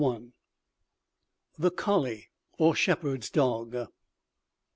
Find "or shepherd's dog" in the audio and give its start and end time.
2.57-3.87